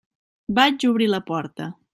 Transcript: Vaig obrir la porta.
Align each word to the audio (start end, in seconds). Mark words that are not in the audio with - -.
Vaig 0.59 0.87
obrir 0.93 1.11
la 1.15 1.23
porta. 1.31 1.73